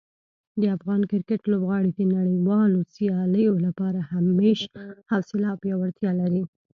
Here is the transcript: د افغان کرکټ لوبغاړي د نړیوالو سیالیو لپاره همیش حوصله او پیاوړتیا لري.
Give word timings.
د 0.61 0.63
افغان 0.75 1.01
کرکټ 1.11 1.41
لوبغاړي 1.51 1.91
د 1.95 2.01
نړیوالو 2.17 2.79
سیالیو 2.93 3.53
لپاره 3.65 3.99
همیش 4.11 4.59
حوصله 5.11 5.47
او 5.53 5.57
پیاوړتیا 5.63 6.11
لري. 6.21 6.43